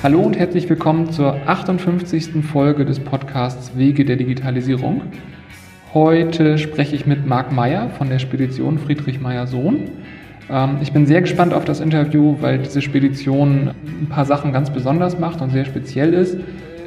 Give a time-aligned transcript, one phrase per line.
[0.00, 2.44] Hallo und herzlich willkommen zur 58.
[2.44, 5.02] Folge des Podcasts Wege der Digitalisierung.
[5.92, 9.90] Heute spreche ich mit Marc Meyer von der Spedition Friedrich Meyer Sohn.
[10.48, 14.70] Ähm, ich bin sehr gespannt auf das Interview, weil diese Spedition ein paar Sachen ganz
[14.70, 16.38] besonders macht und sehr speziell ist,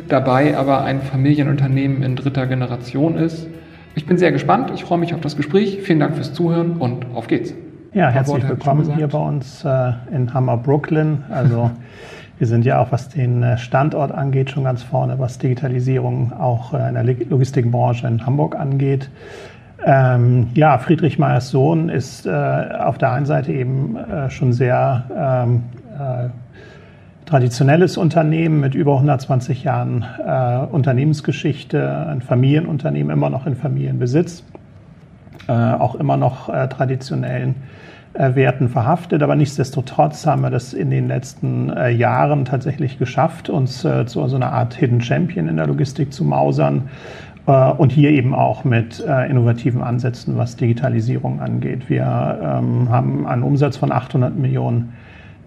[0.08, 3.46] dabei aber ein Familienunternehmen in dritter Generation ist.
[3.94, 5.80] Ich bin sehr gespannt, ich freue mich auf das Gespräch.
[5.82, 7.54] Vielen Dank fürs Zuhören und auf geht's.
[7.94, 11.26] Ja, herzlich willkommen hier bei uns äh, in Hammer, Brooklyn.
[11.30, 11.72] Also
[12.42, 16.74] Wir sind ja auch, was den äh, Standort angeht, schon ganz vorne, was Digitalisierung auch
[16.74, 19.12] äh, in der Logistikbranche in Hamburg angeht.
[19.86, 25.04] Ähm, ja, Friedrich Meyers Sohn ist äh, auf der einen Seite eben äh, schon sehr
[25.16, 26.30] ähm, äh,
[27.30, 34.44] traditionelles Unternehmen mit über 120 Jahren äh, Unternehmensgeschichte, ein Familienunternehmen, immer noch in Familienbesitz,
[35.48, 37.56] auch immer noch traditionellen
[38.14, 39.24] Werten verhaftet.
[39.24, 44.28] Aber nichtsdestotrotz haben wir das in den letzten äh, Jahren tatsächlich geschafft, uns äh, zu
[44.28, 46.90] so einer Art Hidden Champion in der Logistik zu mausern.
[47.44, 51.90] Und hier eben auch mit innovativen Ansätzen, was Digitalisierung angeht.
[51.90, 52.04] Wir
[52.40, 54.94] ähm, haben einen Umsatz von 800 Millionen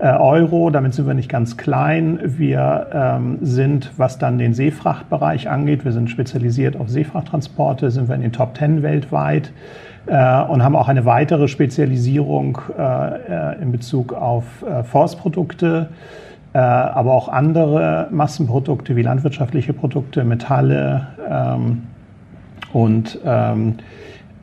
[0.00, 0.70] Euro.
[0.70, 2.18] Damit sind wir nicht ganz klein.
[2.24, 8.16] Wir ähm, sind, was dann den Seefrachtbereich angeht, wir sind spezialisiert auf Seefrachttransporte, sind wir
[8.16, 9.52] in den Top 10 weltweit
[10.06, 15.88] äh, und haben auch eine weitere Spezialisierung äh, äh in Bezug auf äh, Forstprodukte,
[16.52, 21.82] äh, aber auch andere Massenprodukte wie landwirtschaftliche Produkte, Metalle ähm,
[22.72, 23.76] und ähm,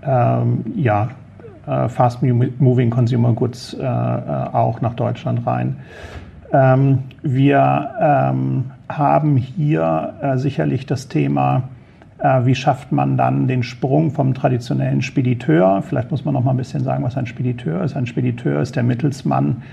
[0.04, 1.10] ähm, ja,
[1.68, 5.78] äh, Fast Moving Consumer Goods auch nach Deutschland rein.
[6.52, 11.64] Ähm, wir ähm, haben hier sicherlich das Thema
[12.24, 15.82] wie schafft man dann den Sprung vom traditionellen Spediteur?
[15.82, 17.96] Vielleicht muss man noch mal ein bisschen sagen, was ein Spediteur ist.
[17.96, 19.64] Ein Spediteur ist der Mittelsmann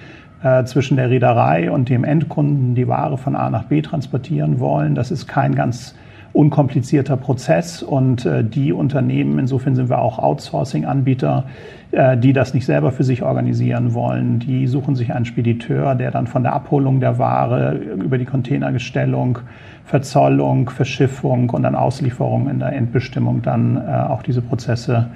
[0.42, 4.94] äh, zwischen der Reederei und dem Endkunden, die Ware von A nach B transportieren wollen.
[4.94, 5.94] Das ist kein ganz
[6.38, 11.46] unkomplizierter Prozess und äh, die Unternehmen, insofern sind wir auch Outsourcing-Anbieter,
[11.90, 16.12] äh, die das nicht selber für sich organisieren wollen, die suchen sich einen Spediteur, der
[16.12, 19.40] dann von der Abholung der Ware über die Containergestellung,
[19.84, 25.08] Verzollung, Verschiffung und dann Auslieferung in der Endbestimmung dann äh, auch diese Prozesse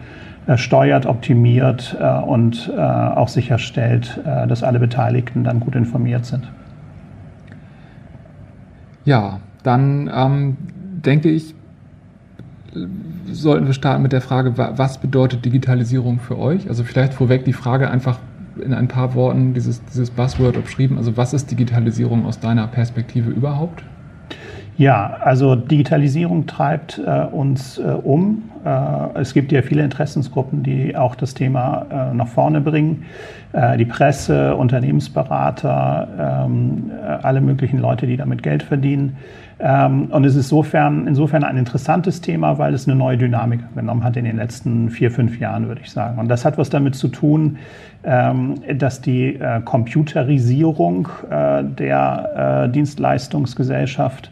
[0.48, 6.50] äh, steuert, optimiert äh, und äh, auch sicherstellt, dass alle Beteiligten dann gut informiert sind.
[9.04, 10.56] Ja, dann ähm
[11.04, 11.54] denke ich,
[13.30, 16.68] sollten wir starten mit der Frage, was bedeutet Digitalisierung für euch?
[16.68, 18.18] Also vielleicht vorweg die Frage einfach
[18.62, 20.96] in ein paar Worten, dieses, dieses Buzzword umschrieben.
[20.98, 23.82] Also was ist Digitalisierung aus deiner Perspektive überhaupt?
[24.78, 28.44] Ja, also Digitalisierung treibt äh, uns äh, um.
[28.64, 33.04] Äh, es gibt ja viele Interessensgruppen, die auch das Thema äh, nach vorne bringen.
[33.52, 39.18] Äh, die Presse, Unternehmensberater, ähm, äh, alle möglichen Leute, die damit Geld verdienen.
[39.64, 44.02] Ähm, und es ist insofern, insofern ein interessantes Thema, weil es eine neue Dynamik genommen
[44.02, 46.18] hat in den letzten vier, fünf Jahren, würde ich sagen.
[46.18, 47.58] Und das hat was damit zu tun,
[48.02, 54.31] ähm, dass die äh, Computerisierung äh, der äh, Dienstleistungsgesellschaft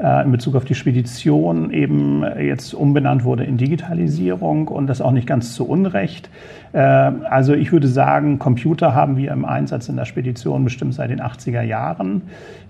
[0.00, 5.26] in Bezug auf die Spedition eben jetzt umbenannt wurde in Digitalisierung und das auch nicht
[5.26, 6.30] ganz zu Unrecht.
[6.72, 11.10] Äh, also ich würde sagen, Computer haben wir im Einsatz in der Spedition bestimmt seit
[11.10, 12.22] den 80er Jahren.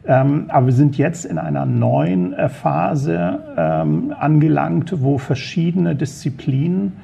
[0.07, 6.97] Ähm, aber wir sind jetzt in einer neuen äh, Phase ähm, angelangt, wo verschiedene Disziplinen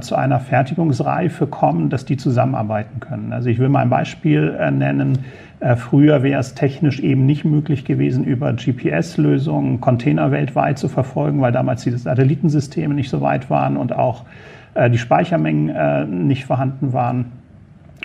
[0.00, 3.32] zu einer Fertigungsreife kommen, dass die zusammenarbeiten können.
[3.32, 5.20] Also ich will mal ein Beispiel nennen.
[5.64, 11.40] Äh, früher wäre es technisch eben nicht möglich gewesen, über GPS-Lösungen Container weltweit zu verfolgen,
[11.40, 14.24] weil damals die Satellitensysteme nicht so weit waren und auch
[14.74, 17.32] äh, die Speichermengen äh, nicht vorhanden waren.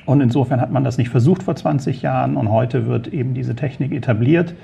[0.06, 3.56] Und insofern hat man das nicht versucht vor 20 Jahren und heute wird eben diese
[3.56, 4.56] Technik etabliert,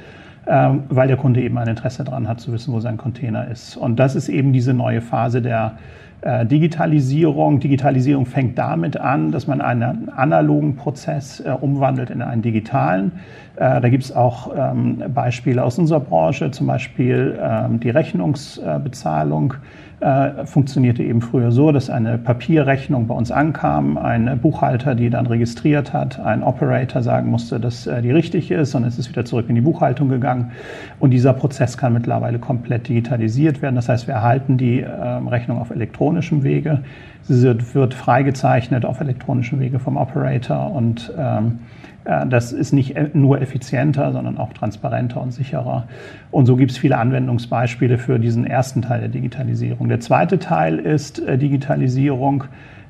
[0.47, 3.77] ähm, weil der Kunde eben ein Interesse daran hat zu wissen, wo sein Container ist.
[3.77, 5.77] Und das ist eben diese neue Phase der
[6.21, 7.59] äh, Digitalisierung.
[7.59, 13.11] Digitalisierung fängt damit an, dass man einen analogen Prozess äh, umwandelt in einen digitalen.
[13.55, 19.55] Äh, da gibt es auch ähm, Beispiele aus unserer Branche, zum Beispiel ähm, die Rechnungsbezahlung
[19.99, 25.25] äh, funktionierte eben früher so, dass eine Papierrechnung bei uns ankam, ein Buchhalter die dann
[25.25, 29.25] registriert hat, ein Operator sagen musste, dass äh, die richtig ist und es ist wieder
[29.25, 30.51] zurück in die Buchhaltung gegangen.
[30.99, 33.75] Und dieser Prozess kann mittlerweile komplett digitalisiert werden.
[33.75, 36.83] Das heißt, wir erhalten die äh, Rechnung auf elektronischem Wege.
[37.23, 43.41] Sie wird freigezeichnet auf elektronischem Wege vom Operator und ähm, äh, das ist nicht nur
[43.41, 45.87] effizienter, sondern auch transparenter und sicherer.
[46.31, 49.89] Und so gibt es viele Anwendungsbeispiele für diesen ersten Teil der Digitalisierung.
[49.89, 52.45] Der zweite Teil ist äh, Digitalisierung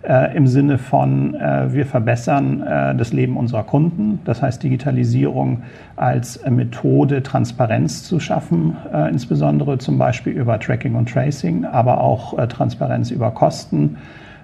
[0.07, 4.19] äh, im Sinne von, äh, wir verbessern äh, das Leben unserer Kunden.
[4.25, 5.63] Das heißt, Digitalisierung
[5.95, 12.01] als äh, Methode, Transparenz zu schaffen, äh, insbesondere zum Beispiel über Tracking und Tracing, aber
[12.01, 13.97] auch äh, Transparenz über Kosten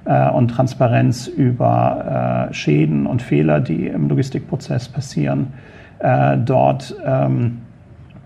[0.04, 5.54] und Transparenz über Schäden und Fehler, die im Logistikprozess passieren.
[6.00, 7.60] dort ähm,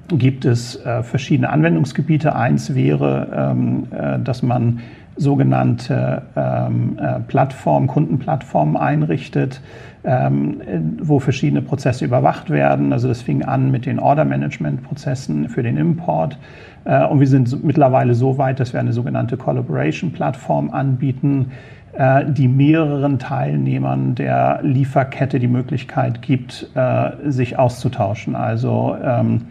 [0.07, 2.33] gibt es verschiedene Anwendungsgebiete.
[2.33, 3.88] Eins wäre, ähm,
[4.24, 4.80] dass man
[5.16, 9.62] sogenannte ähm, äh, Plattformen, Kundenplattformen einrichtet,
[10.04, 10.62] ähm,
[11.01, 12.92] wo verschiedene Prozesse überwacht werden.
[12.92, 16.38] Also das fing an mit den Order-Management-Prozessen für den Import.
[16.86, 21.52] Äh, und wir sind mittlerweile so weit, dass wir eine sogenannte Collaboration-Plattform anbieten,
[21.94, 28.36] äh, die mehreren Teilnehmern der Lieferkette die Möglichkeit gibt, äh, sich auszutauschen.
[28.36, 29.42] Also ähm,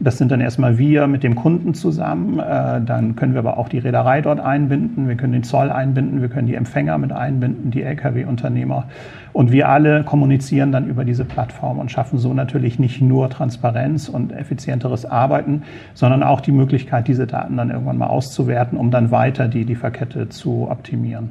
[0.00, 2.38] das sind dann erstmal wir mit dem Kunden zusammen.
[2.38, 5.08] Äh, dann können wir aber auch die Reederei dort einbinden.
[5.08, 6.20] Wir können den Zoll einbinden.
[6.20, 8.88] Wir können die Empfänger mit einbinden, die Lkw-Unternehmer.
[9.32, 14.08] Und wir alle kommunizieren dann über diese Plattform und schaffen so natürlich nicht nur Transparenz
[14.08, 15.62] und effizienteres Arbeiten,
[15.94, 20.28] sondern auch die Möglichkeit, diese Daten dann irgendwann mal auszuwerten, um dann weiter die Lieferkette
[20.28, 21.30] zu optimieren.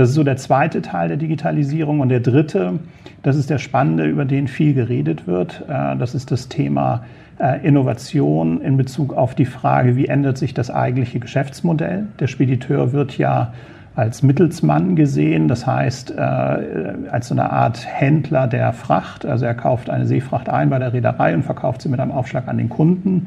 [0.00, 2.00] Das ist so der zweite Teil der Digitalisierung.
[2.00, 2.78] Und der dritte,
[3.22, 5.62] das ist der spannende, über den viel geredet wird.
[5.68, 7.04] Äh, das ist das Thema
[7.38, 12.06] äh, Innovation in Bezug auf die Frage, wie ändert sich das eigentliche Geschäftsmodell.
[12.18, 13.52] Der Spediteur wird ja
[13.94, 19.26] als Mittelsmann gesehen, das heißt äh, als so eine Art Händler der Fracht.
[19.26, 22.48] Also er kauft eine Seefracht ein bei der Reederei und verkauft sie mit einem Aufschlag
[22.48, 23.26] an den Kunden.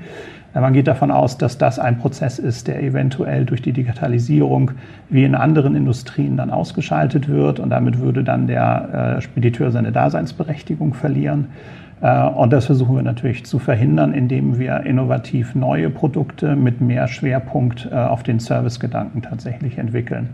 [0.54, 4.72] Man geht davon aus, dass das ein Prozess ist, der eventuell durch die Digitalisierung
[5.10, 9.92] wie in anderen Industrien dann ausgeschaltet wird und damit würde dann der äh, Spediteur seine
[9.92, 11.48] Daseinsberechtigung verlieren.
[12.02, 17.08] Äh, und das versuchen wir natürlich zu verhindern, indem wir innovativ neue Produkte mit mehr
[17.08, 20.30] Schwerpunkt äh, auf den Servicegedanken tatsächlich entwickeln.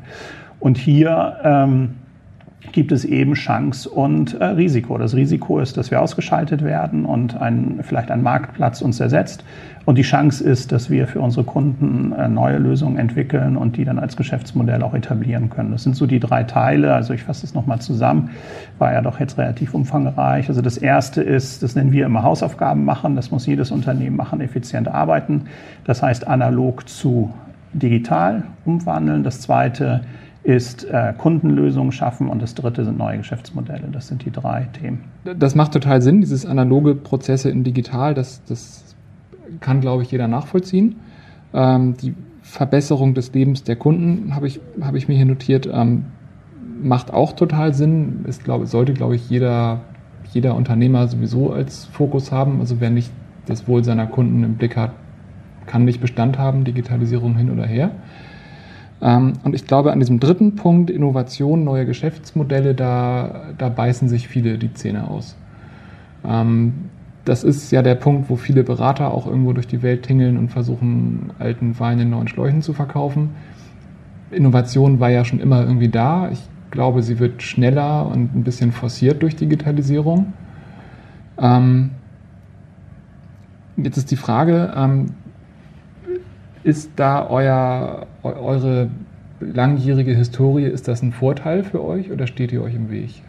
[0.60, 1.92] Und hier ähm,
[2.72, 4.98] gibt es eben Chance und äh, Risiko.
[4.98, 9.44] Das Risiko ist, dass wir ausgeschaltet werden und ein, vielleicht ein Marktplatz uns ersetzt.
[9.86, 13.86] Und die Chance ist, dass wir für unsere Kunden äh, neue Lösungen entwickeln und die
[13.86, 15.72] dann als Geschäftsmodell auch etablieren können.
[15.72, 16.94] Das sind so die drei Teile.
[16.94, 18.30] Also ich fasse es nochmal zusammen.
[18.78, 20.50] War ja doch jetzt relativ umfangreich.
[20.50, 23.16] Also das erste ist, das nennen wir immer Hausaufgaben machen.
[23.16, 25.46] Das muss jedes Unternehmen machen, effizient arbeiten.
[25.86, 27.34] Das heißt analog zu
[27.74, 29.24] digital umwandeln.
[29.24, 30.02] Das zweite
[30.44, 33.90] ist äh, Kundenlösungen schaffen und das dritte sind neue Geschäftsmodelle.
[33.92, 35.04] Das sind die drei Themen.
[35.38, 38.96] Das macht total Sinn, dieses analoge Prozesse in digital, das, das
[39.60, 40.96] kann, glaube ich, jeder nachvollziehen.
[41.54, 46.06] Ähm, die Verbesserung des Lebens der Kunden habe ich, hab ich mir hier notiert, ähm,
[46.82, 48.26] macht auch total Sinn.
[48.28, 49.82] Ist, glaube, sollte, glaube ich, jeder,
[50.32, 52.60] jeder Unternehmer sowieso als Fokus haben.
[52.60, 53.12] Also wer nicht
[53.46, 54.92] das Wohl seiner Kunden im Blick hat,
[55.66, 57.92] kann nicht Bestand haben, Digitalisierung hin oder her.
[59.02, 64.28] Ähm, und ich glaube, an diesem dritten Punkt, Innovation, neue Geschäftsmodelle, da, da beißen sich
[64.28, 65.38] viele die Zähne aus.
[66.26, 66.74] Ähm,
[67.26, 70.50] das ist ja der Punkt, wo viele Berater auch irgendwo durch die Welt tingeln und
[70.50, 73.32] versuchen, alten Wein in neuen Schläuchen zu verkaufen.
[74.32, 76.30] Innovation war ja schon immer irgendwie da.
[76.32, 76.42] Ich
[76.72, 80.34] glaube, sie wird schneller und ein bisschen forciert durch Digitalisierung.
[81.40, 81.92] Ähm,
[83.78, 84.74] jetzt ist die Frage,
[86.64, 88.90] ist da euer, eure
[89.40, 93.22] langjährige Historie, ist das ein Vorteil für euch oder steht ihr euch im Weg?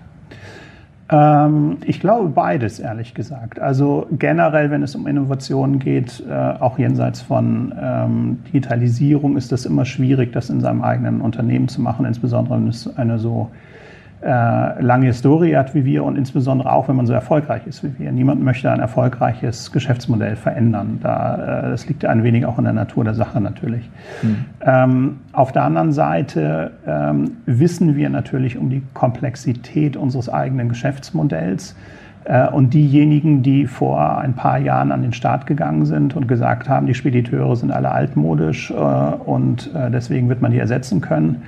[1.11, 3.59] Ähm, ich glaube beides, ehrlich gesagt.
[3.59, 9.66] Also generell, wenn es um Innovationen geht, äh, auch jenseits von ähm, Digitalisierung, ist es
[9.66, 13.50] immer schwierig, das in seinem eigenen Unternehmen zu machen, insbesondere wenn es eine so
[14.22, 17.98] äh, lange Historie hat wie wir und insbesondere auch, wenn man so erfolgreich ist wie
[17.98, 18.12] wir.
[18.12, 20.98] Niemand möchte ein erfolgreiches Geschäftsmodell verändern.
[21.02, 23.88] Da, äh, das liegt ein wenig auch in der Natur der Sache natürlich.
[24.22, 24.44] Mhm.
[24.60, 31.74] Ähm, auf der anderen Seite ähm, wissen wir natürlich um die Komplexität unseres eigenen Geschäftsmodells.
[32.24, 36.68] Äh, und diejenigen, die vor ein paar Jahren an den Start gegangen sind und gesagt
[36.68, 41.42] haben, die Spediteure sind alle altmodisch äh, und äh, deswegen wird man die ersetzen können,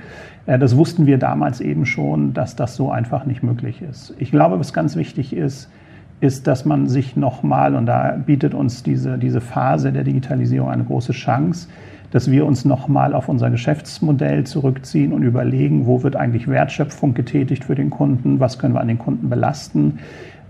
[0.45, 4.13] das wussten wir damals eben schon, dass das so einfach nicht möglich ist.
[4.17, 5.69] Ich glaube, was ganz wichtig ist,
[6.19, 10.83] ist, dass man sich nochmal, und da bietet uns diese, diese Phase der Digitalisierung eine
[10.83, 11.67] große Chance,
[12.11, 17.63] dass wir uns nochmal auf unser Geschäftsmodell zurückziehen und überlegen, wo wird eigentlich Wertschöpfung getätigt
[17.63, 19.99] für den Kunden, was können wir an den Kunden belasten,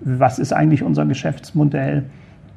[0.02, 2.04] was ist eigentlich unser Geschäftsmodell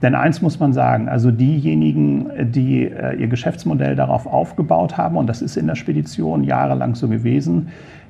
[0.03, 5.26] denn eins muss man sagen, also diejenigen, die äh, ihr Geschäftsmodell darauf aufgebaut haben, und
[5.26, 7.69] das ist in der Spedition jahrelang so gewesen,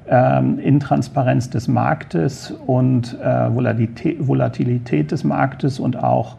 [0.09, 6.37] ähm, in Transparenz des Marktes und äh, Volatilität, Volatilität des Marktes und auch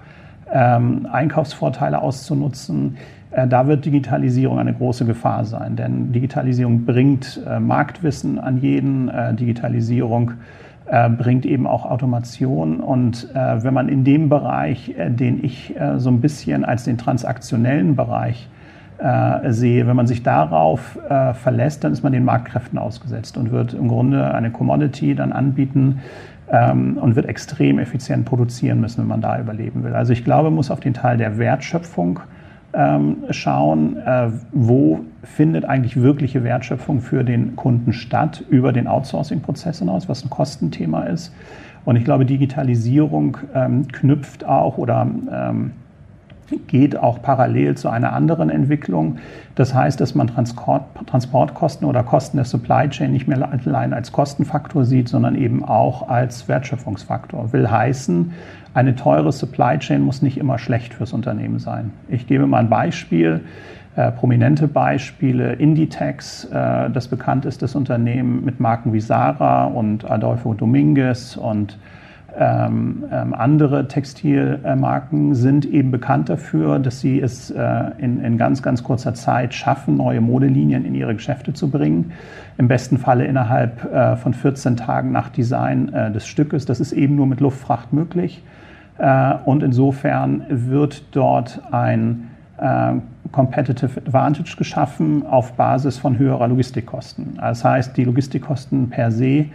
[0.52, 2.98] ähm, Einkaufsvorteile auszunutzen,
[3.32, 9.10] Äh, da wird Digitalisierung eine große Gefahr sein, denn Digitalisierung bringt äh, Marktwissen an jeden,
[10.90, 12.80] äh, bringt eben auch Automation.
[12.80, 18.50] Und wenn man in dem Bereich, den ich so ein bisschen als den transaktionellen Bereich
[19.50, 20.98] sehe, wenn man sich darauf
[21.34, 26.00] verlässt, dann ist man den Marktkräften ausgesetzt und wird im Grunde eine Commodity dann anbieten,
[26.50, 29.94] ähm, und wird extrem effizient produzieren müssen, wenn man da überleben will.
[29.94, 32.22] Also ich glaube, man muss auf den Teil der Wertschöpfung
[32.78, 39.80] ähm, schauen, äh, wo findet eigentlich wirkliche Wertschöpfung für den Kunden statt über den Outsourcing-Prozess
[39.80, 41.34] hinaus, was ein Kostenthema ist.
[41.86, 45.72] Und ich glaube, Digitalisierung ähm, knüpft auch oder ähm,
[46.68, 49.18] geht auch parallel zu einer anderen Entwicklung.
[49.56, 54.12] Das heißt, dass man Transport, Transportkosten oder Kosten der Supply Chain nicht mehr allein als
[54.12, 57.52] Kostenfaktor sieht, sondern eben auch als Wertschöpfungsfaktor.
[57.54, 58.32] Will heißen,
[58.74, 61.92] eine teure Supply Chain muss nicht immer schlecht fürs Unternehmen sein.
[62.08, 63.42] Ich gebe mal ein Beispiel.
[63.98, 70.08] Äh, prominente Beispiele, Inditex, äh, das bekannt ist, das Unternehmen mit Marken wie Sarah und
[70.08, 71.80] Adolfo Dominguez und
[72.40, 78.62] ähm, ähm, andere Textilmarken sind eben bekannt dafür, dass sie es äh, in, in, ganz,
[78.62, 82.12] ganz kurzer Zeit schaffen, neue Modelinien in ihre Geschäfte zu bringen.
[82.60, 86.66] Im besten Falle innerhalb äh, von 14 Tagen nach Design äh, des Stückes.
[86.66, 88.44] Das ist eben nur mit Luftfracht möglich.
[89.00, 92.30] Äh, und insofern wird dort ein
[93.32, 97.38] Competitive Advantage geschaffen auf Basis von höherer Logistikkosten.
[97.38, 99.46] Das heißt, die Logistikkosten per se,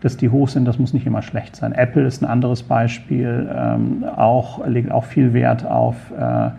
[0.00, 1.72] dass die hoch sind, das muss nicht immer schlecht sein.
[1.72, 6.50] Apple ist ein anderes Beispiel, ähm, auch, legt auch viel Wert auf äh,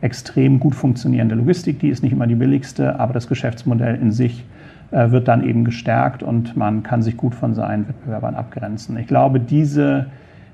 [0.00, 1.80] extrem gut funktionierende Logistik.
[1.80, 4.44] Die ist nicht immer die billigste, aber das Geschäftsmodell in sich
[4.90, 8.96] äh, wird dann eben gestärkt und man kann sich gut von seinen Wettbewerbern abgrenzen.
[8.98, 10.06] Ich glaube, diese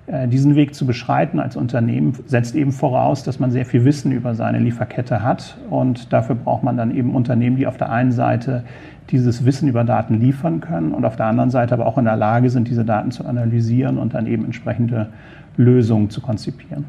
[0.07, 4.35] diesen Weg zu beschreiten als Unternehmen setzt eben voraus, dass man sehr viel Wissen über
[4.35, 5.57] seine Lieferkette hat.
[5.71, 8.65] Und dafür braucht man dann eben Unternehmen, die auf der einen Seite
[9.11, 12.17] dieses Wissen über Daten liefern können und auf der anderen Seite aber auch in der
[12.17, 15.09] Lage sind, diese Daten zu analysieren und dann eben entsprechende
[15.57, 16.85] Lösungen zu konzipieren.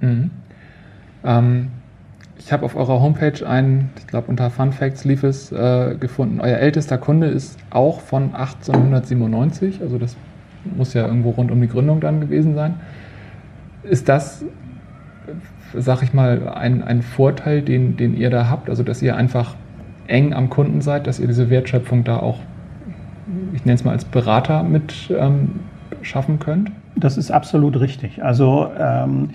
[0.00, 0.30] Mhm.
[1.24, 1.68] Ähm,
[2.38, 6.40] ich habe auf eurer Homepage einen, ich glaube unter Fun Facts lief es, äh, gefunden.
[6.40, 10.16] Euer ältester Kunde ist auch von 1897, also das
[10.76, 12.74] muss ja irgendwo rund um die Gründung dann gewesen sein.
[13.82, 14.44] Ist das,
[15.74, 18.70] sag ich mal, ein, ein Vorteil, den, den ihr da habt?
[18.70, 19.56] Also, dass ihr einfach
[20.06, 22.40] eng am Kunden seid, dass ihr diese Wertschöpfung da auch,
[23.54, 25.60] ich nenne es mal als Berater mit ähm,
[26.02, 26.70] schaffen könnt?
[26.96, 28.22] Das ist absolut richtig.
[28.22, 29.30] Also, ähm,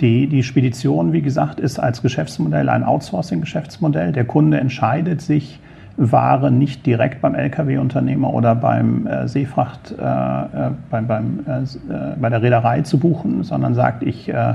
[0.00, 4.12] die, die Spedition, wie gesagt, ist als Geschäftsmodell ein Outsourcing-Geschäftsmodell.
[4.12, 5.60] Der Kunde entscheidet sich,
[5.96, 12.16] Ware nicht direkt beim Lkw-Unternehmer oder beim äh, Seefracht, äh, äh beim, beim, äh, äh,
[12.20, 14.54] bei der Reederei zu buchen, sondern sagt, ich äh,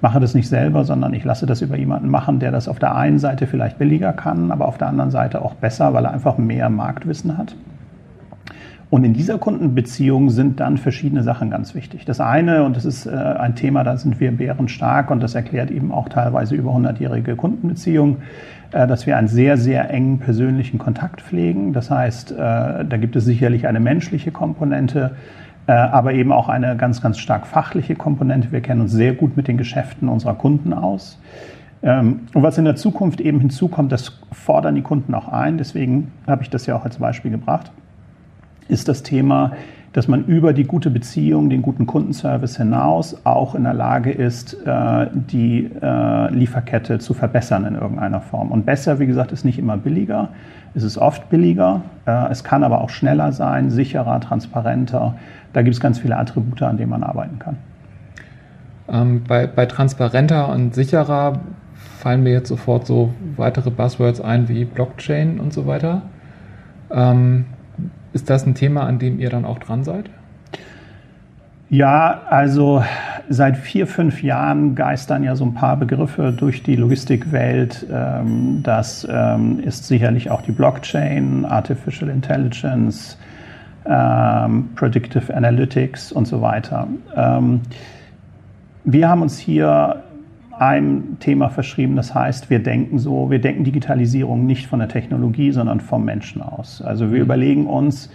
[0.00, 2.94] mache das nicht selber, sondern ich lasse das über jemanden machen, der das auf der
[2.94, 6.38] einen Seite vielleicht billiger kann, aber auf der anderen Seite auch besser, weil er einfach
[6.38, 7.54] mehr Marktwissen hat.
[8.90, 12.04] Und in dieser Kundenbeziehung sind dann verschiedene Sachen ganz wichtig.
[12.04, 15.70] Das eine, und das ist äh, ein Thema, da sind wir bärenstark und das erklärt
[15.72, 18.18] eben auch teilweise über 100-jährige Kundenbeziehungen,
[18.70, 21.72] äh, dass wir einen sehr, sehr engen persönlichen Kontakt pflegen.
[21.72, 25.16] Das heißt, äh, da gibt es sicherlich eine menschliche Komponente,
[25.66, 28.52] aber eben auch eine ganz, ganz stark fachliche Komponente.
[28.52, 31.18] Wir kennen uns sehr gut mit den Geschäften unserer Kunden aus.
[31.82, 35.58] Ähm, und was in der Zukunft eben hinzukommt, das fordern die Kunden auch ein.
[35.58, 37.72] Deswegen habe ich das ja auch als Beispiel gebracht,
[38.68, 39.52] ist das Thema
[39.94, 44.54] dass man über die gute Beziehung, den guten Kundenservice hinaus auch in der Lage ist,
[44.66, 48.50] äh, die äh, Lieferkette zu verbessern in irgendeiner Form.
[48.50, 50.30] Und besser, wie gesagt, ist nicht immer billiger.
[50.74, 51.82] Es ist oft billiger.
[52.06, 55.14] Äh, es kann aber auch schneller sein, sicherer, transparenter.
[55.52, 57.56] Da gibt es ganz viele Attribute, an denen man arbeiten kann.
[58.88, 61.38] Ähm, bei, bei transparenter und sicherer
[62.00, 66.02] fallen mir jetzt sofort so weitere Buzzwords ein wie Blockchain und so weiter.
[66.90, 67.44] Ähm,
[68.14, 70.08] ist das ein Thema, an dem ihr dann auch dran seid?
[71.68, 72.84] Ja, also
[73.28, 77.86] seit vier, fünf Jahren geistern ja so ein paar Begriffe durch die Logistikwelt.
[77.92, 83.18] Ähm, das ähm, ist sicherlich auch die Blockchain, Artificial Intelligence,
[83.86, 86.86] ähm, Predictive Analytics und so weiter.
[88.84, 90.02] Wir haben uns hier
[90.58, 95.50] ein Thema verschrieben, das heißt, wir denken so, wir denken Digitalisierung nicht von der Technologie,
[95.50, 96.82] sondern vom Menschen aus.
[96.82, 97.24] Also wir mhm.
[97.24, 98.10] überlegen uns,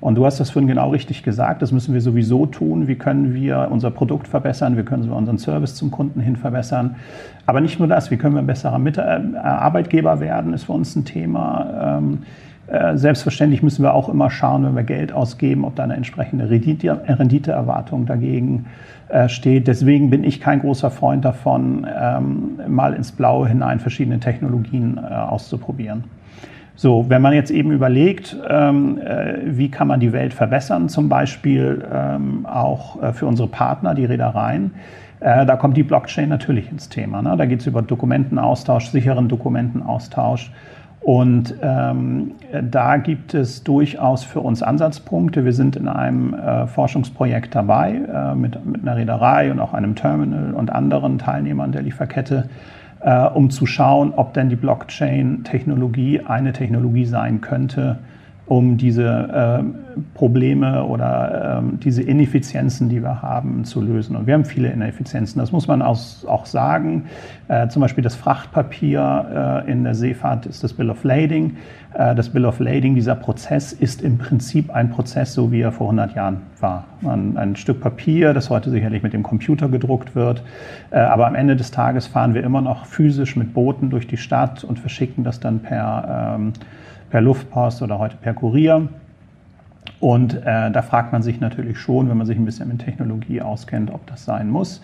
[0.00, 2.88] und du hast das vorhin genau richtig gesagt, das müssen wir sowieso tun.
[2.88, 4.76] Wie können wir unser Produkt verbessern?
[4.76, 6.96] Wie können wir unseren Service zum Kunden hin verbessern?
[7.46, 10.96] Aber nicht nur das, wie können wir ein besserer äh, Arbeitgeber werden, ist für uns
[10.96, 12.00] ein Thema.
[12.72, 16.48] Äh, selbstverständlich müssen wir auch immer schauen, wenn wir Geld ausgeben, ob da eine entsprechende
[16.48, 18.64] Renditeerwartung dagegen
[19.08, 19.68] äh, steht.
[19.68, 25.12] Deswegen bin ich kein großer Freund davon, ähm, mal ins Blaue hinein verschiedene Technologien äh,
[25.14, 26.04] auszuprobieren.
[26.74, 31.10] So, wenn man jetzt eben überlegt, ähm, äh, wie kann man die Welt verbessern, zum
[31.10, 34.72] Beispiel ähm, auch für unsere Partner, die Reedereien,
[35.20, 37.22] da kommt die Blockchain natürlich ins Thema.
[37.22, 37.36] Ne?
[37.36, 40.50] Da geht es über Dokumentenaustausch, sicheren Dokumentenaustausch.
[41.02, 42.32] Und ähm,
[42.70, 45.44] da gibt es durchaus für uns Ansatzpunkte.
[45.44, 49.96] Wir sind in einem äh, Forschungsprojekt dabei äh, mit, mit einer Reederei und auch einem
[49.96, 52.48] Terminal und anderen Teilnehmern der Lieferkette,
[53.00, 57.98] äh, um zu schauen, ob denn die Blockchain-Technologie eine Technologie sein könnte,
[58.46, 64.16] um diese äh, Probleme oder äh, diese Ineffizienzen, die wir haben, zu lösen.
[64.16, 67.04] Und wir haben viele Ineffizienzen, das muss man auch, auch sagen.
[67.48, 71.56] Äh, zum Beispiel das Frachtpapier äh, in der Seefahrt ist das Bill of Lading.
[71.94, 75.70] Äh, das Bill of Lading, dieser Prozess, ist im Prinzip ein Prozess, so wie er
[75.70, 76.84] vor 100 Jahren war.
[77.04, 80.42] Ein, ein Stück Papier, das heute sicherlich mit dem Computer gedruckt wird.
[80.90, 84.16] Äh, aber am Ende des Tages fahren wir immer noch physisch mit Booten durch die
[84.16, 86.52] Stadt und verschicken das dann per ähm,
[87.12, 88.88] per Luftpost oder heute per Kurier.
[90.00, 93.42] Und äh, da fragt man sich natürlich schon, wenn man sich ein bisschen mit Technologie
[93.42, 94.82] auskennt, ob das sein muss.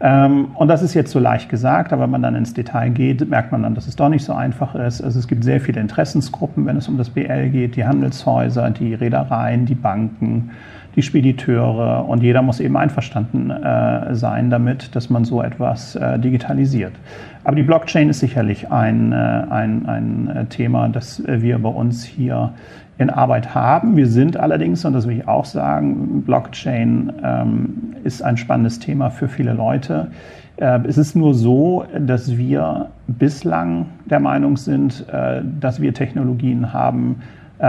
[0.00, 3.28] Ähm, und das ist jetzt so leicht gesagt, aber wenn man dann ins Detail geht,
[3.30, 5.00] merkt man dann, dass es doch nicht so einfach ist.
[5.00, 8.94] Also es gibt sehr viele Interessensgruppen, wenn es um das BL geht, die Handelshäuser, die
[8.94, 10.50] Reedereien, die Banken,
[10.98, 16.18] die Spediteure und jeder muss eben einverstanden äh, sein damit, dass man so etwas äh,
[16.18, 16.92] digitalisiert.
[17.44, 22.02] Aber die Blockchain ist sicherlich ein, äh, ein, ein äh, Thema, das wir bei uns
[22.02, 22.52] hier
[22.98, 23.96] in Arbeit haben.
[23.96, 29.10] Wir sind allerdings, und das will ich auch sagen, Blockchain ähm, ist ein spannendes Thema
[29.10, 30.08] für viele Leute.
[30.56, 36.72] Äh, es ist nur so, dass wir bislang der Meinung sind, äh, dass wir Technologien
[36.72, 37.22] haben,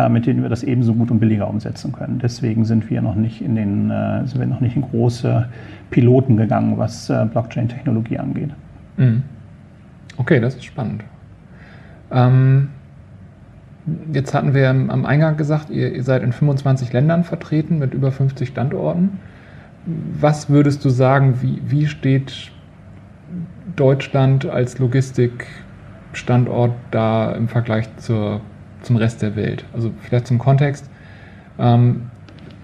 [0.09, 2.19] mit denen wir das ebenso gut und billiger umsetzen können.
[2.19, 5.47] Deswegen sind wir noch nicht in den, äh, sind wir noch nicht in große
[5.89, 8.51] Piloten gegangen, was äh, Blockchain-Technologie angeht.
[8.97, 9.23] Mhm.
[10.17, 11.03] Okay, das ist spannend.
[12.11, 12.69] Ähm,
[14.13, 18.11] jetzt hatten wir am Eingang gesagt, ihr, ihr seid in 25 Ländern vertreten mit über
[18.11, 19.19] 50 Standorten.
[19.85, 22.51] Was würdest du sagen, wie, wie steht
[23.75, 28.41] Deutschland als Logistikstandort da im Vergleich zur
[28.81, 29.65] zum Rest der Welt.
[29.73, 30.89] Also vielleicht zum Kontext.
[31.57, 32.03] Ähm,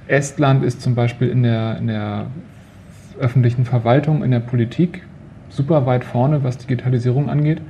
[0.07, 2.27] Estland ist zum Beispiel in der, in der
[3.19, 5.03] öffentlichen Verwaltung, in der Politik
[5.49, 7.61] super weit vorne, was Digitalisierung angeht.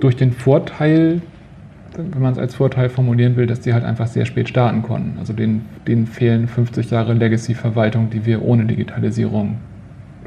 [0.00, 1.20] Durch den Vorteil,
[1.96, 5.18] wenn man es als Vorteil formulieren will, dass die halt einfach sehr spät starten konnten.
[5.18, 9.56] Also denen, denen fehlen 50 Jahre Legacy-Verwaltung, die wir ohne Digitalisierung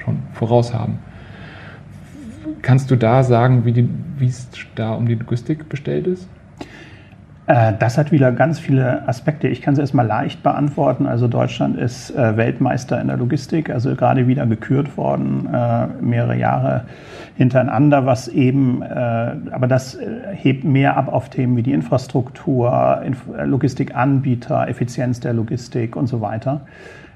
[0.04, 1.00] schon voraus haben.
[2.62, 6.28] Kannst du da sagen, wie es da um die Logistik bestellt ist?
[7.52, 9.50] Äh, das hat wieder ganz viele Aspekte.
[9.50, 11.06] Ich kann es erstmal leicht beantworten.
[11.06, 16.38] Also Deutschland ist äh, Weltmeister in der Logistik, also gerade wieder gekürt worden, äh, mehrere
[16.38, 16.86] Jahre
[17.36, 19.98] hintereinander, was eben, aber das
[20.34, 23.02] hebt mehr ab auf Themen wie die Infrastruktur,
[23.46, 26.62] Logistikanbieter, Effizienz der Logistik und so weiter.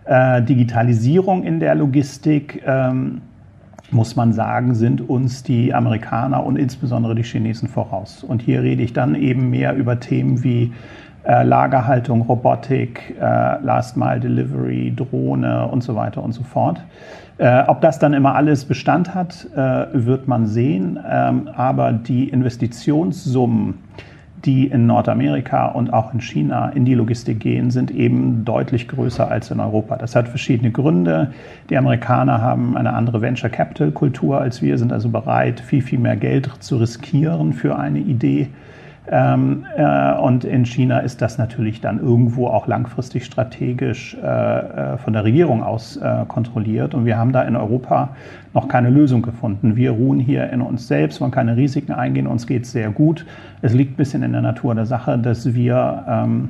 [0.07, 2.63] Digitalisierung in der Logistik.
[3.91, 8.23] Muss man sagen, sind uns die Amerikaner und insbesondere die Chinesen voraus.
[8.23, 10.73] Und hier rede ich dann eben mehr über Themen wie
[11.23, 13.23] äh, Lagerhaltung, Robotik, äh,
[13.61, 16.81] Last Mile Delivery, Drohne und so weiter und so fort.
[17.37, 20.99] Äh, ob das dann immer alles Bestand hat, äh, wird man sehen.
[21.07, 23.75] Ähm, aber die Investitionssummen,
[24.45, 29.29] die in Nordamerika und auch in China in die Logistik gehen, sind eben deutlich größer
[29.29, 29.97] als in Europa.
[29.97, 31.33] Das hat verschiedene Gründe.
[31.69, 35.99] Die Amerikaner haben eine andere Venture Capital Kultur als wir, sind also bereit, viel, viel
[35.99, 38.49] mehr Geld zu riskieren für eine Idee.
[39.11, 44.97] Ähm, äh, und in China ist das natürlich dann irgendwo auch langfristig strategisch äh, äh,
[44.97, 46.95] von der Regierung aus äh, kontrolliert.
[46.95, 48.09] Und wir haben da in Europa
[48.53, 49.75] noch keine Lösung gefunden.
[49.75, 53.25] Wir ruhen hier in uns selbst, wollen keine Risiken eingehen, uns geht es sehr gut.
[53.61, 56.49] Es liegt ein bisschen in der Natur der Sache, dass wir ähm,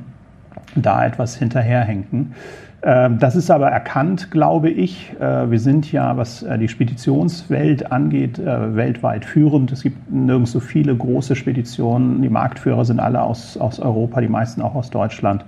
[0.74, 2.34] da etwas hinterherhinken.
[2.82, 5.12] Ähm, das ist aber erkannt, glaube ich.
[5.18, 9.72] Äh, wir sind ja, was äh, die Speditionswelt angeht, äh, weltweit führend.
[9.72, 12.22] Es gibt nirgends so viele große Speditionen.
[12.22, 15.44] Die Marktführer sind alle aus, aus Europa, die meisten auch aus Deutschland.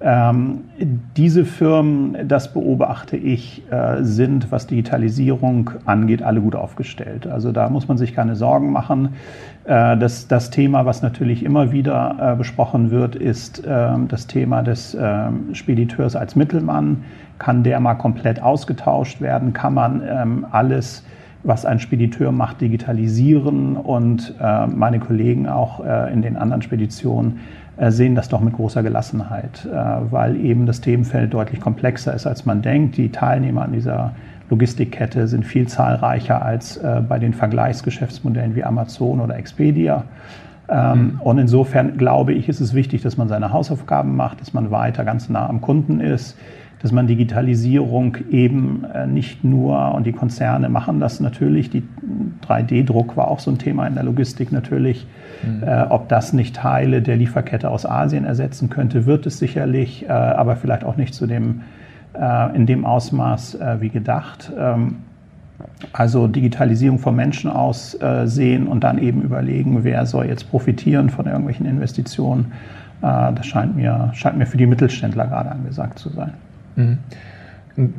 [0.00, 0.64] Ähm,
[1.16, 7.26] diese Firmen, das beobachte ich, äh, sind, was Digitalisierung angeht, alle gut aufgestellt.
[7.26, 9.10] Also da muss man sich keine Sorgen machen.
[9.64, 14.62] Äh, das, das Thema, was natürlich immer wieder äh, besprochen wird, ist ähm, das Thema
[14.62, 17.04] des ähm, Spediteurs als Mittelmann.
[17.38, 19.52] Kann der mal komplett ausgetauscht werden?
[19.52, 21.04] Kann man ähm, alles
[21.44, 27.36] was ein Spediteur macht, digitalisieren und äh, meine Kollegen auch äh, in den anderen Speditionen
[27.36, 29.72] äh, sehen das doch mit großer Gelassenheit, äh,
[30.10, 32.96] weil eben das Themenfeld deutlich komplexer ist, als man denkt.
[32.96, 34.12] Die Teilnehmer an dieser
[34.50, 40.04] Logistikkette sind viel zahlreicher als äh, bei den Vergleichsgeschäftsmodellen wie Amazon oder Expedia.
[40.68, 41.20] Ähm, mhm.
[41.20, 45.04] Und insofern glaube ich, ist es wichtig, dass man seine Hausaufgaben macht, dass man weiter
[45.04, 46.38] ganz nah am Kunden ist,
[46.80, 51.82] dass man Digitalisierung eben äh, nicht nur, und die Konzerne machen das natürlich, die
[52.46, 55.06] 3D-Druck war auch so ein Thema in der Logistik natürlich,
[55.42, 55.62] mhm.
[55.62, 60.12] äh, ob das nicht Teile der Lieferkette aus Asien ersetzen könnte, wird es sicherlich, äh,
[60.12, 61.62] aber vielleicht auch nicht zu dem,
[62.12, 64.52] äh, in dem Ausmaß äh, wie gedacht.
[64.58, 64.96] Ähm,
[65.92, 71.10] also Digitalisierung vom Menschen aus äh, sehen und dann eben überlegen, wer soll jetzt profitieren
[71.10, 72.52] von irgendwelchen Investitionen.
[73.00, 76.32] das scheint mir, scheint mir für die Mittelständler gerade angesagt zu sein.
[76.76, 76.98] Mhm.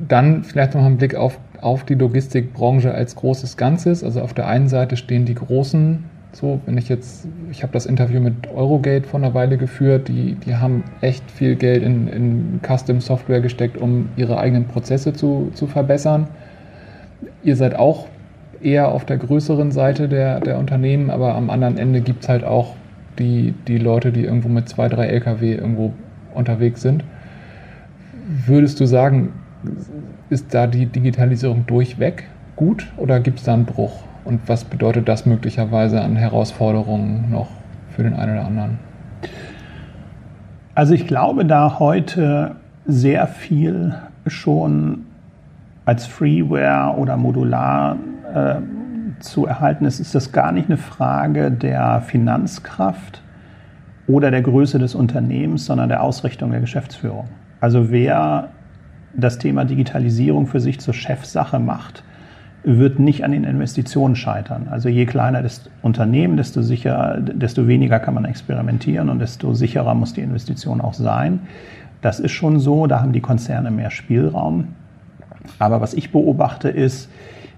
[0.08, 4.04] Dann vielleicht noch ein Blick auf, auf die Logistikbranche als großes Ganzes.
[4.04, 7.86] Also auf der einen Seite stehen die großen, so wenn ich jetzt, ich habe das
[7.86, 12.60] Interview mit Eurogate vor einer Weile geführt, die, die haben echt viel Geld in, in
[12.62, 16.28] Custom Software gesteckt, um ihre eigenen Prozesse zu, zu verbessern.
[17.44, 18.08] Ihr seid auch
[18.62, 22.44] eher auf der größeren Seite der, der Unternehmen, aber am anderen Ende gibt es halt
[22.44, 22.76] auch
[23.20, 25.94] die, die Leute, die irgendwo mit zwei, drei Lkw irgendwo
[26.34, 27.04] unterwegs sind.
[28.46, 29.34] Würdest du sagen,
[30.30, 32.26] ist da die Digitalisierung durchweg
[32.56, 34.04] gut oder gibt es da einen Bruch?
[34.24, 37.50] Und was bedeutet das möglicherweise an Herausforderungen noch
[37.90, 38.80] für den einen oder anderen?
[40.74, 43.96] Also ich glaube, da heute sehr viel
[44.28, 45.05] schon
[45.86, 47.98] als Freeware oder modular
[48.34, 48.56] äh,
[49.20, 53.22] zu erhalten ist, ist das gar nicht eine Frage der Finanzkraft
[54.08, 57.26] oder der Größe des Unternehmens, sondern der Ausrichtung der Geschäftsführung.
[57.62, 58.50] Also wer
[59.14, 62.04] das Thema Digitalisierung für sich zur Chefsache macht,
[62.64, 64.68] wird nicht an den Investitionen scheitern.
[64.70, 69.94] Also je kleiner das Unternehmen, desto sicher, desto weniger kann man experimentieren und desto sicherer
[69.94, 71.42] muss die Investition auch sein.
[72.02, 74.70] Das ist schon so, da haben die Konzerne mehr Spielraum.
[75.60, 77.10] Aber was ich beobachte ist,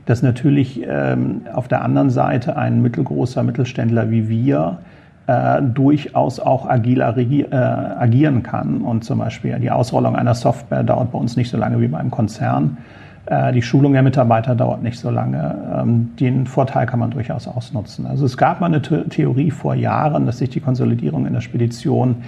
[0.05, 4.79] dass natürlich ähm, auf der anderen Seite ein mittelgroßer Mittelständler wie wir
[5.27, 8.81] äh, durchaus auch agil äh, agieren kann.
[8.81, 12.09] Und zum Beispiel die Ausrollung einer Software dauert bei uns nicht so lange wie beim
[12.09, 12.77] Konzern.
[13.25, 15.55] Äh, die Schulung der Mitarbeiter dauert nicht so lange.
[15.81, 18.05] Ähm, den Vorteil kann man durchaus ausnutzen.
[18.05, 22.23] Also es gab mal eine Theorie vor Jahren, dass sich die Konsolidierung in der Spedition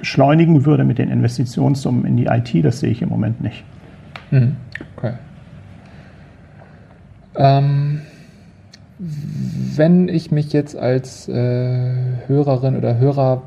[0.00, 2.64] beschleunigen würde mit den Investitionssummen in die IT.
[2.64, 3.62] Das sehe ich im Moment nicht.
[4.30, 4.56] Mhm.
[4.96, 5.12] Okay.
[7.36, 8.00] Ähm
[9.76, 11.94] wenn ich mich jetzt als äh,
[12.26, 13.42] Hörerin oder Hörer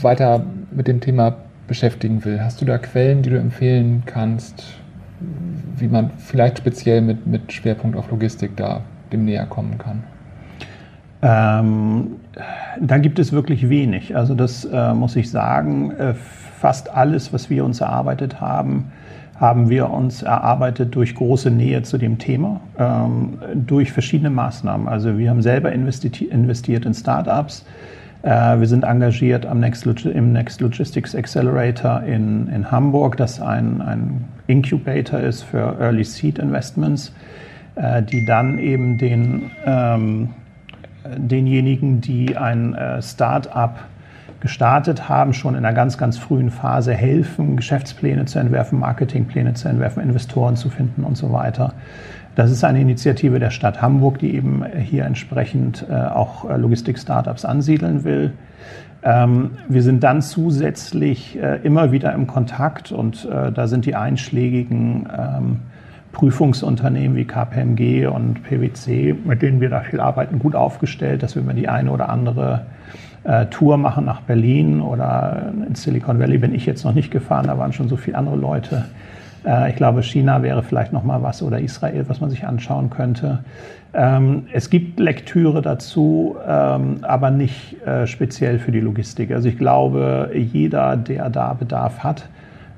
[0.00, 1.36] weiter mit dem Thema
[1.68, 4.64] beschäftigen will, hast du da Quellen, die du empfehlen kannst,
[5.76, 10.04] wie man vielleicht speziell mit, mit Schwerpunkt auf Logistik da dem näher kommen kann?
[11.20, 12.16] Ähm,
[12.80, 14.16] da gibt es wirklich wenig.
[14.16, 15.90] Also das äh, muss ich sagen.
[15.92, 16.14] Äh,
[16.58, 18.90] fast alles, was wir uns erarbeitet haben,
[19.38, 24.88] haben wir uns erarbeitet durch große Nähe zu dem Thema, ähm, durch verschiedene Maßnahmen.
[24.88, 27.64] Also wir haben selber investiert in Startups.
[28.22, 33.82] Äh, wir sind engagiert am Next im Next Logistics Accelerator in, in Hamburg, das ein,
[33.82, 37.12] ein Incubator ist für Early Seed Investments,
[37.74, 40.30] äh, die dann eben den, ähm,
[41.16, 43.74] denjenigen, die ein äh, Startup
[44.40, 49.68] gestartet haben, schon in einer ganz, ganz frühen Phase helfen, Geschäftspläne zu entwerfen, Marketingpläne zu
[49.68, 51.74] entwerfen, Investoren zu finden und so weiter.
[52.36, 57.46] Das ist eine Initiative der Stadt Hamburg, die eben hier entsprechend äh, auch äh, Logistik-Startups
[57.46, 58.34] ansiedeln will.
[59.02, 65.08] Ähm, wir sind dann zusätzlich äh, immer wieder im Kontakt und da sind die einschlägigen
[65.16, 65.56] ähm,
[66.12, 71.42] Prüfungsunternehmen wie KPMG und PwC, mit denen wir da viel arbeiten, gut aufgestellt, dass wir
[71.42, 72.66] immer die eine oder andere
[73.26, 77.46] äh, Tour machen nach Berlin oder in Silicon Valley bin ich jetzt noch nicht gefahren,
[77.46, 78.84] da waren schon so viele andere Leute.
[79.44, 82.90] Äh, ich glaube, China wäre vielleicht noch mal was oder Israel, was man sich anschauen
[82.90, 83.40] könnte.
[83.94, 89.30] Ähm, es gibt Lektüre dazu, ähm, aber nicht äh, speziell für die Logistik.
[89.32, 92.28] Also ich glaube, jeder, der da Bedarf hat,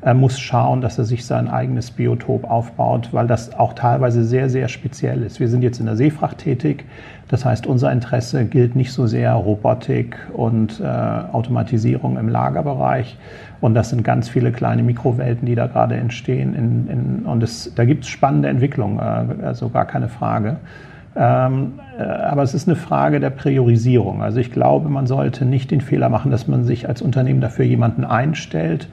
[0.00, 4.48] er muss schauen, dass er sich sein eigenes Biotop aufbaut, weil das auch teilweise sehr,
[4.48, 5.40] sehr speziell ist.
[5.40, 6.84] Wir sind jetzt in der Seefracht tätig.
[7.26, 13.18] Das heißt, unser Interesse gilt nicht so sehr Robotik und äh, Automatisierung im Lagerbereich.
[13.60, 16.54] Und das sind ganz viele kleine Mikrowelten, die da gerade entstehen.
[16.54, 20.58] In, in, und es, da gibt es spannende Entwicklungen, äh, also gar keine Frage.
[21.16, 24.22] Ähm, äh, aber es ist eine Frage der Priorisierung.
[24.22, 27.64] Also ich glaube, man sollte nicht den Fehler machen, dass man sich als Unternehmen dafür
[27.64, 28.88] jemanden einstellt,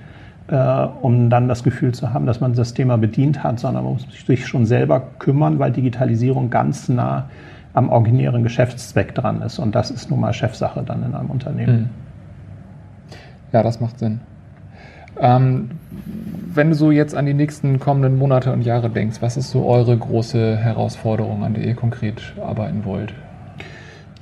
[0.48, 3.94] äh, um dann das Gefühl zu haben, dass man das Thema bedient hat, sondern man
[3.94, 7.30] muss sich schon selber kümmern, weil Digitalisierung ganz nah
[7.74, 9.60] am originären Geschäftszweck dran ist.
[9.60, 11.90] Und das ist nun mal Chefsache dann in einem Unternehmen.
[13.52, 14.22] Ja, das macht Sinn.
[15.20, 15.72] Ähm,
[16.54, 19.66] wenn du so jetzt an die nächsten kommenden Monate und Jahre denkst, was ist so
[19.66, 23.14] eure große Herausforderung, an der ihr konkret arbeiten wollt?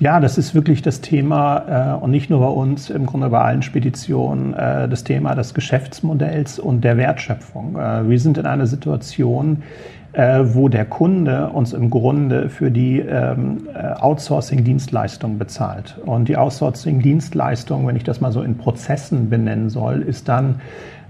[0.03, 3.39] Ja, das ist wirklich das Thema äh, und nicht nur bei uns, im Grunde bei
[3.39, 7.77] allen Speditionen, äh, das Thema des Geschäftsmodells und der Wertschöpfung.
[7.77, 9.63] Äh, wir sind in einer Situation,
[10.11, 15.97] äh, wo der Kunde uns im Grunde für die ähm, äh, Outsourcing-Dienstleistung bezahlt.
[16.05, 20.59] Und die Outsourcing-Dienstleistung, wenn ich das mal so in Prozessen benennen soll, ist dann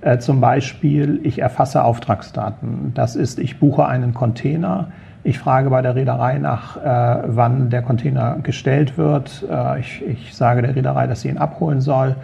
[0.01, 2.91] äh, zum Beispiel, ich erfasse Auftragsdaten.
[2.93, 4.89] Das ist, ich buche einen Container.
[5.25, 9.45] Ich frage bei der Reederei nach, äh, wann der Container gestellt wird.
[9.49, 12.15] Äh, ich, ich sage der Reederei, dass sie ihn abholen soll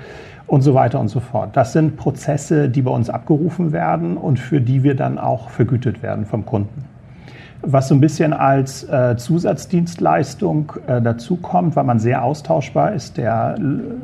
[0.48, 1.52] und so weiter und so fort.
[1.54, 6.04] Das sind Prozesse, die bei uns abgerufen werden und für die wir dann auch vergütet
[6.04, 6.84] werden vom Kunden.
[7.62, 13.18] Was so ein bisschen als äh, Zusatzdienstleistung äh, dazukommt, weil man sehr austauschbar ist.
[13.18, 13.56] Der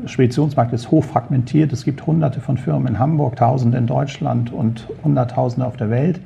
[0.05, 1.73] Speditionsmarkt ist hochfragmentiert.
[1.73, 6.19] Es gibt hunderte von Firmen in Hamburg, tausende in Deutschland und hunderttausende auf der Welt.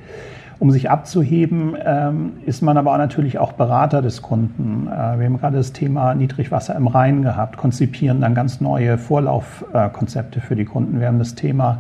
[0.60, 4.88] Um sich abzuheben, ähm, ist man aber natürlich auch Berater des Kunden.
[4.88, 10.42] Äh, wir haben gerade das Thema Niedrigwasser im Rhein gehabt, konzipieren dann ganz neue Vorlaufkonzepte
[10.42, 11.00] für die Kunden.
[11.00, 11.80] Wir haben das Thema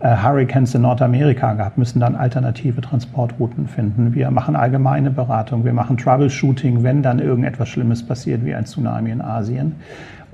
[0.00, 4.14] äh, Hurricanes in Nordamerika gehabt, müssen dann alternative Transportrouten finden.
[4.14, 9.10] Wir machen allgemeine Beratung, wir machen Troubleshooting, wenn dann irgendetwas Schlimmes passiert, wie ein Tsunami
[9.10, 9.76] in Asien.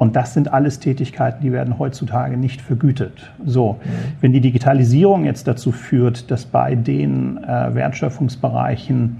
[0.02, 3.30] Und das sind alles Tätigkeiten, die werden heutzutage nicht vergütet.
[3.46, 3.78] So,
[4.20, 9.18] wenn die Digitalisierung jetzt dazu führt, dass bei den äh, Wertschöpfungsbereichen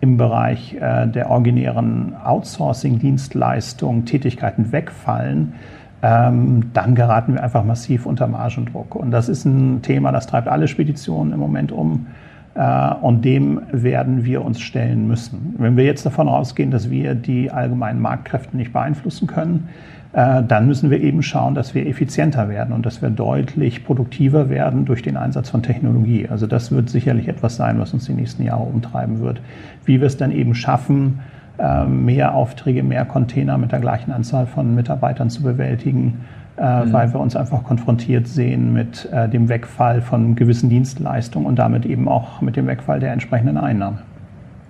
[0.00, 5.52] im Bereich äh, der originären Outsourcing-Dienstleistungen Tätigkeiten wegfallen,
[6.00, 8.94] ähm, dann geraten wir einfach massiv unter Margendruck.
[8.94, 12.06] Und das ist ein Thema, das treibt alle Speditionen im Moment um.
[12.54, 15.56] Äh, und dem werden wir uns stellen müssen.
[15.58, 19.68] Wenn wir jetzt davon ausgehen, dass wir die allgemeinen Marktkräfte nicht beeinflussen können,
[20.12, 24.84] dann müssen wir eben schauen, dass wir effizienter werden und dass wir deutlich produktiver werden
[24.84, 26.28] durch den Einsatz von Technologie.
[26.28, 29.40] Also das wird sicherlich etwas sein, was uns die nächsten Jahre umtreiben wird.
[29.86, 31.20] Wie wir es dann eben schaffen,
[31.58, 36.20] ähm, mehr Aufträge, mehr Container mit der gleichen Anzahl von Mitarbeitern zu bewältigen,
[36.56, 36.92] äh, mhm.
[36.92, 41.86] weil wir uns einfach konfrontiert sehen mit äh, dem Wegfall von gewissen Dienstleistungen und damit
[41.86, 43.98] eben auch mit dem Wegfall der entsprechenden Einnahmen.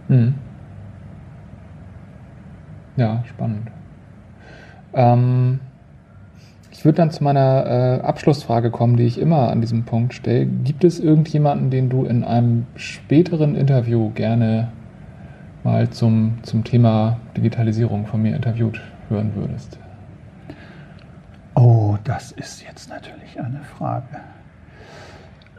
[0.09, 0.35] Mhm.
[2.97, 3.69] Ja, spannend.
[4.95, 5.61] Ähm,
[6.71, 10.47] ich würde dann zu meiner äh, Abschlussfrage kommen, die ich immer an diesem Punkt stelle.
[10.47, 14.73] Gibt es irgendjemanden, den du in einem späteren Interview gerne
[15.63, 19.79] mal zum, zum Thema Digitalisierung von mir interviewt hören würdest?
[21.55, 24.21] Oh, das ist jetzt natürlich eine Frage.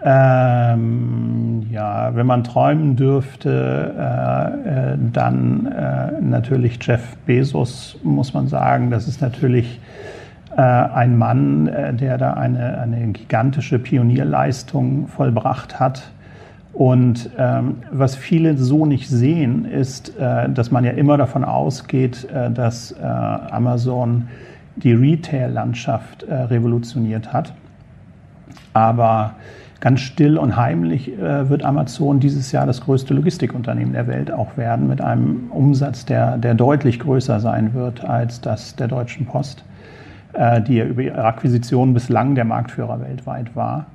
[0.06, 8.48] Ähm, ja, wenn man träumen dürfte, äh, äh, dann äh, natürlich Jeff Bezos, muss man
[8.48, 8.92] sagen.
[8.92, 9.80] Das ist natürlich
[10.58, 16.12] äh, ein Mann, äh, der da eine, eine gigantische Pionierleistung vollbracht hat
[16.74, 22.28] und ähm, was viele so nicht sehen, ist, äh, dass man ja immer davon ausgeht,
[22.34, 24.28] äh, dass äh, Amazon
[24.76, 27.54] die Retail-Landschaft äh, revolutioniert hat.
[28.74, 29.36] Aber
[29.84, 34.56] ganz still und heimlich äh, wird Amazon dieses Jahr das größte Logistikunternehmen der Welt auch
[34.56, 39.66] werden, mit einem Umsatz, der, der deutlich größer sein wird als das der Deutschen Post,
[40.32, 43.88] äh, die ja über ihre Akquisition bislang der Marktführer weltweit war.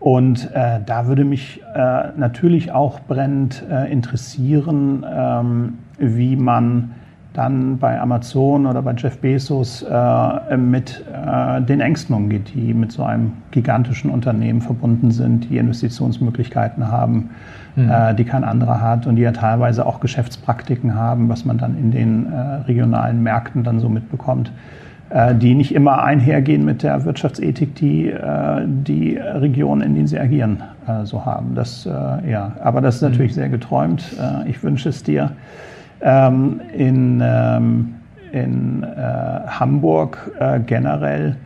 [0.00, 6.92] Und äh, da würde mich äh, natürlich auch brennend äh, interessieren, ähm, wie man
[7.36, 12.92] dann bei Amazon oder bei Jeff Bezos äh, mit äh, den Ängsten umgeht, die mit
[12.92, 17.30] so einem gigantischen Unternehmen verbunden sind, die Investitionsmöglichkeiten haben,
[17.74, 17.90] mhm.
[17.90, 21.76] äh, die kein anderer hat und die ja teilweise auch Geschäftspraktiken haben, was man dann
[21.78, 24.50] in den äh, regionalen Märkten dann so mitbekommt.
[25.10, 30.18] Äh, die nicht immer einhergehen mit der Wirtschaftsethik, die äh, die Regionen, in denen sie
[30.18, 30.62] agieren,
[31.02, 31.56] so haben.
[31.56, 33.08] Das, ja, aber das ist mhm.
[33.08, 34.04] natürlich sehr geträumt.
[34.46, 35.32] ich wünsche es dir.
[36.00, 37.94] Ähm, in, ähm,
[38.32, 38.84] in
[39.46, 40.30] Hamburg
[40.66, 41.36] generell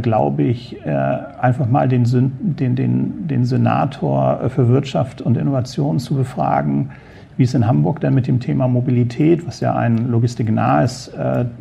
[0.00, 2.04] glaube ich, einfach mal den,
[2.40, 6.90] den, den, den Senator für Wirtschaft und Innovation zu befragen,
[7.36, 11.12] wie es in Hamburg denn mit dem Thema Mobilität, was ja ein logistiknahes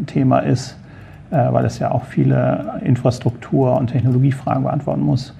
[0.05, 0.77] Thema ist,
[1.29, 5.35] äh, weil es ja auch viele Infrastruktur- und Technologiefragen beantworten muss,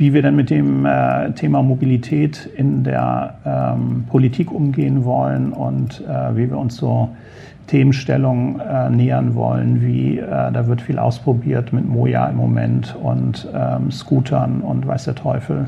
[0.00, 6.00] wie wir denn mit dem äh, Thema Mobilität in der ähm, Politik umgehen wollen und
[6.08, 7.10] äh, wie wir uns so
[7.66, 13.46] Themenstellungen äh, nähern wollen, wie äh, da wird viel ausprobiert mit Moja im Moment und
[13.54, 15.66] ähm, Scootern und weiß der Teufel,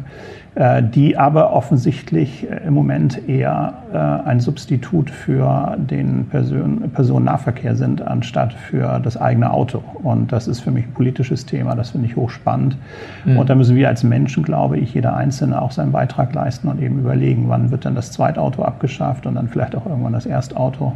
[0.83, 8.03] die aber offensichtlich äh, im Moment eher äh, ein Substitut für den Person Personennahverkehr sind,
[8.03, 9.83] anstatt für das eigene Auto.
[10.03, 12.77] Und das ist für mich ein politisches Thema, das finde ich hochspannend.
[13.25, 13.39] Mhm.
[13.39, 16.83] Und da müssen wir als Menschen, glaube ich, jeder Einzelne auch seinen Beitrag leisten und
[16.83, 20.93] eben überlegen, wann wird denn das Zweitauto abgeschafft und dann vielleicht auch irgendwann das Erstauto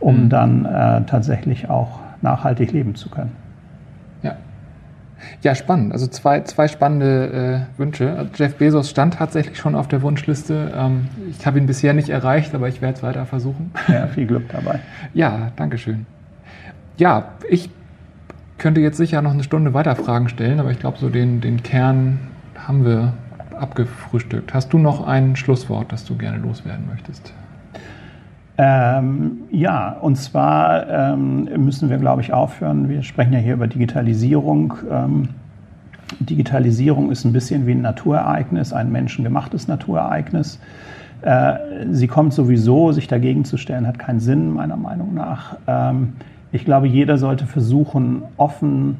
[0.00, 0.28] um mhm.
[0.28, 3.32] dann äh, tatsächlich auch nachhaltig leben zu können.
[5.42, 5.54] Ja.
[5.54, 5.92] Spannend.
[5.92, 8.28] Also zwei, zwei spannende äh, Wünsche.
[8.34, 10.72] Jeff Bezos stand tatsächlich schon auf der Wunschliste.
[10.74, 13.72] Ähm, ich habe ihn bisher nicht erreicht, aber ich werde es weiter versuchen.
[13.88, 14.80] Ja, viel Glück dabei.
[15.14, 16.06] ja, danke schön.
[16.96, 17.70] Ja, ich
[18.58, 21.62] könnte jetzt sicher noch eine Stunde weiter Fragen stellen, aber ich glaube, so den, den
[21.62, 22.18] Kern
[22.56, 23.14] haben wir
[23.58, 24.54] abgefrühstückt.
[24.54, 27.32] Hast du noch ein Schlusswort, das du gerne loswerden möchtest?
[28.62, 32.90] Ähm, ja, und zwar ähm, müssen wir, glaube ich, aufhören.
[32.90, 34.74] Wir sprechen ja hier über Digitalisierung.
[34.90, 35.28] Ähm,
[36.18, 40.60] Digitalisierung ist ein bisschen wie ein Naturereignis, ein menschengemachtes Naturereignis.
[41.22, 41.54] Äh,
[41.90, 45.56] sie kommt sowieso, sich dagegen zu stellen, hat keinen Sinn, meiner Meinung nach.
[45.66, 46.12] Ähm,
[46.52, 48.98] ich glaube, jeder sollte versuchen, offen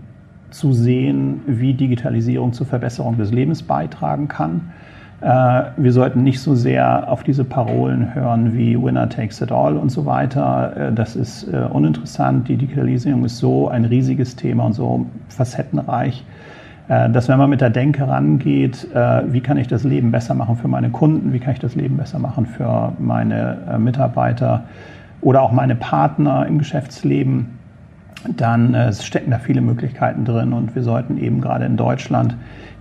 [0.48, 4.72] zu sehen, wie Digitalisierung zur Verbesserung des Lebens beitragen kann
[5.20, 9.90] wir sollten nicht so sehr auf diese Parolen hören wie Winner takes it all und
[9.90, 10.74] so weiter.
[10.76, 12.48] Äh, das ist äh, uninteressant.
[12.48, 16.24] Die Digitalisierung ist so ein riesiges Thema und so facettenreich,
[16.88, 18.88] dass wenn man mit der Denke rangeht,
[19.28, 21.96] wie kann ich das Leben besser machen für meine Kunden, wie kann ich das Leben
[21.96, 24.64] besser machen für meine Mitarbeiter
[25.20, 27.46] oder auch meine Partner im Geschäftsleben,
[28.36, 32.34] dann stecken da viele Möglichkeiten drin und wir sollten eben gerade in Deutschland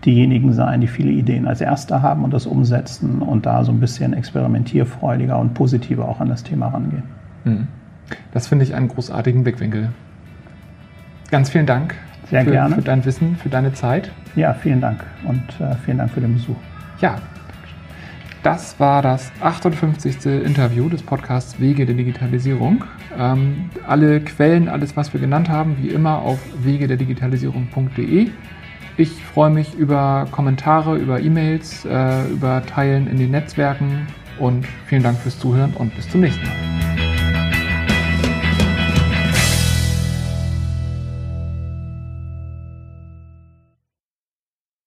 [0.05, 3.79] diejenigen sein, die viele Ideen als Erste haben und das umsetzen und da so ein
[3.79, 7.03] bisschen experimentierfreudiger und positiver auch an das Thema rangehen.
[7.43, 7.67] Hm.
[8.31, 9.89] Das finde ich einen großartigen Blickwinkel.
[11.31, 11.95] Ganz vielen Dank
[12.29, 12.75] Sehr für, gerne.
[12.75, 14.11] für dein Wissen, für deine Zeit.
[14.35, 16.55] Ja, vielen Dank und äh, vielen Dank für den Besuch.
[17.01, 17.17] Ja,
[18.41, 20.25] das war das 58.
[20.25, 22.85] Interview des Podcasts Wege der Digitalisierung.
[23.17, 28.29] Ähm, alle Quellen, alles, was wir genannt haben, wie immer auf wegederdigitalisierung.de.
[28.99, 34.05] Ich freue mich über Kommentare, über E-Mails, äh, über Teilen in den Netzwerken
[34.39, 36.98] und vielen Dank fürs Zuhören und bis zum nächsten Mal.